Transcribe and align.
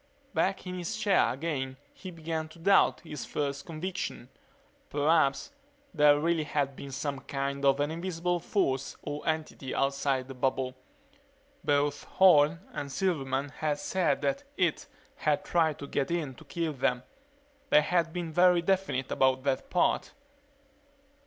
Back 0.33 0.65
in 0.65 0.79
his 0.79 0.97
chair 0.97 1.31
again 1.31 1.77
he 1.93 2.09
began 2.09 2.49
to 2.49 2.57
doubt 2.57 3.01
his 3.01 3.23
first 3.23 3.67
conviction. 3.67 4.29
Perhaps 4.89 5.51
there 5.93 6.19
really 6.19 6.41
had 6.43 6.75
been 6.75 6.89
some 6.89 7.19
kind 7.19 7.63
of 7.63 7.79
an 7.79 7.91
invisible 7.91 8.39
force 8.39 8.97
or 9.03 9.21
entity 9.29 9.75
outside 9.75 10.27
the 10.27 10.33
bubble. 10.33 10.73
Both 11.63 12.05
Horne 12.05 12.61
and 12.73 12.91
Silverman 12.91 13.49
had 13.49 13.77
said 13.77 14.23
that 14.23 14.43
"it" 14.57 14.87
had 15.17 15.45
tried 15.45 15.77
to 15.77 15.85
get 15.85 16.09
in 16.09 16.33
to 16.33 16.45
kill 16.45 16.73
them. 16.73 17.03
They 17.69 17.81
had 17.81 18.11
been 18.11 18.33
very 18.33 18.63
definite 18.63 19.11
about 19.11 19.43
that 19.43 19.69
part. 19.69 20.13